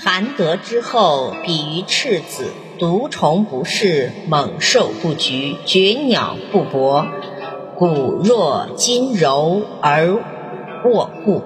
[0.00, 7.06] 含德之后，比于赤子，毒虫不噬，猛兽不局，绝鸟不搏，
[7.76, 10.14] 骨若筋柔而
[10.84, 11.42] 握固，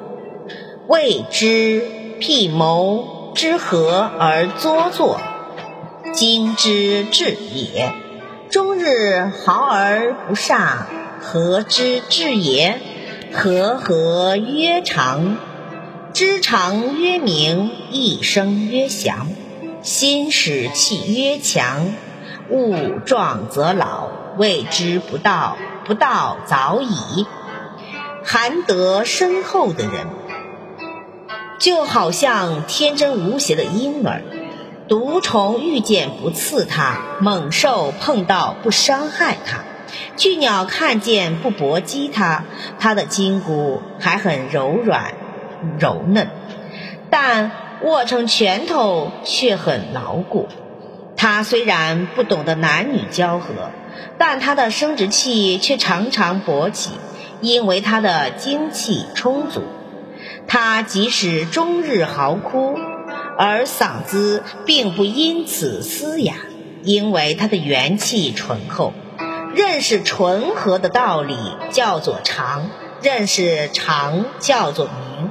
[0.86, 1.82] 未之
[2.20, 5.18] 辟谋之和而作作，
[6.12, 7.94] 今之至也。
[8.50, 10.84] 终日毫而不煞，
[11.20, 12.78] 何之至也？
[13.32, 15.38] 和合曰长。
[16.12, 19.28] 知常曰明，一生曰祥，
[19.82, 21.94] 心使气曰强。
[22.50, 25.56] 物壮则老，谓之不道。
[25.84, 27.26] 不道早已。
[28.24, 30.06] 含德深厚的人，
[31.58, 34.22] 就好像天真无邪的婴儿。
[34.88, 39.64] 毒虫遇见不刺他，猛兽碰到不伤害他，
[40.16, 42.44] 巨鸟看见不搏击他，
[42.78, 45.14] 他的筋骨还很柔软。
[45.78, 46.28] 柔嫩，
[47.10, 47.50] 但
[47.82, 50.48] 握成拳头却很牢固。
[51.16, 53.70] 他虽然不懂得男女交合，
[54.18, 56.90] 但他的生殖器却常常勃起，
[57.40, 59.62] 因为他的精气充足。
[60.48, 62.74] 他即使终日嚎哭，
[63.38, 66.34] 而嗓子并不因此嘶哑，
[66.82, 68.92] 因为他的元气醇厚。
[69.54, 71.36] 认识纯和的道理
[71.70, 72.70] 叫做长，
[73.02, 75.30] 认识长叫做明。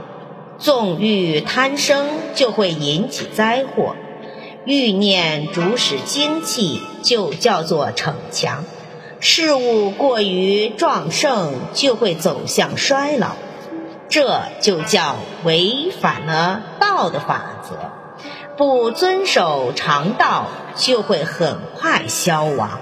[0.62, 3.96] 纵欲贪生，就会引起灾祸；
[4.64, 8.64] 欲念主使精气，就叫做逞强；
[9.20, 13.32] 事物过于壮盛，就会走向衰老。
[14.08, 17.76] 这就叫违反了道的法则。
[18.56, 20.46] 不遵守常道，
[20.76, 22.82] 就会很快消亡。